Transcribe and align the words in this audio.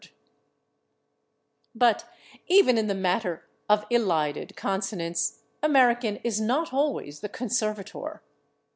"But 1.75 2.05
even 2.47 2.79
in 2.79 2.87
the 2.87 2.95
matter 2.95 3.47
of 3.69 3.85
elided 3.91 4.55
consonants 4.55 5.41
American 5.61 6.15
is 6.23 6.41
not 6.41 6.73
always 6.73 7.19
the 7.19 7.29
conservator. 7.29 8.23